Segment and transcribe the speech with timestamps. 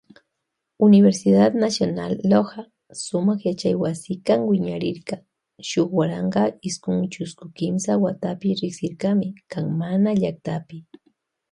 [0.87, 2.63] Universidad nacional Loja
[3.05, 5.15] sumak yachaywasikan wiñarirka
[5.69, 10.77] shuk waranka iskun chusku kimsa watapi riksirishkami kan mama llaktapi.